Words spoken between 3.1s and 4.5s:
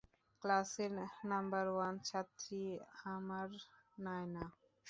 আমার নায়না!